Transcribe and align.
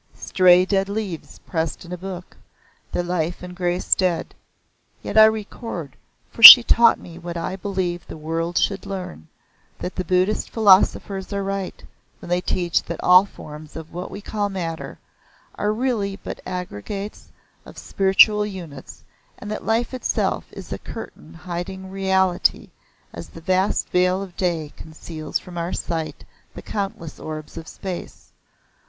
Stray 0.15 0.65
dead 0.65 0.89
leaves 0.89 1.37
pressed 1.45 1.85
in 1.85 1.91
a 1.91 1.95
book 1.97 2.35
the 2.91 3.03
life 3.03 3.43
and 3.43 3.55
grace 3.55 3.93
dead. 3.93 4.33
Yet 5.03 5.15
I 5.15 5.25
record, 5.25 5.95
for 6.31 6.41
she 6.41 6.63
taught 6.63 6.97
me 6.99 7.19
what 7.19 7.37
I 7.37 7.55
believe 7.55 8.07
the 8.07 8.17
world 8.17 8.57
should 8.57 8.87
learn, 8.87 9.27
that 9.77 9.93
the 9.97 10.03
Buddhist 10.03 10.49
philosophers 10.49 11.31
are 11.31 11.43
right 11.43 11.83
when 12.17 12.29
they 12.29 12.41
teach 12.41 12.81
that 12.85 12.99
all 13.03 13.25
forms 13.27 13.75
of 13.75 13.93
what 13.93 14.09
we 14.09 14.21
call 14.21 14.49
matter 14.49 14.97
are 15.53 15.71
really 15.71 16.15
but 16.15 16.41
aggregates 16.47 17.31
of 17.63 17.77
spiritual 17.77 18.43
units, 18.43 19.03
and 19.37 19.51
that 19.51 19.63
life 19.67 19.93
itself 19.93 20.45
is 20.51 20.73
a 20.73 20.79
curtain 20.79 21.35
hiding 21.35 21.91
reality 21.91 22.69
as 23.13 23.29
the 23.29 23.39
vast 23.41 23.87
veil 23.89 24.23
of 24.23 24.35
day 24.35 24.73
conceals 24.75 25.37
from 25.37 25.59
our 25.59 25.73
sight 25.73 26.25
the 26.55 26.63
countless 26.63 27.19
orbs 27.19 27.55
of 27.55 27.67
space. 27.67 28.31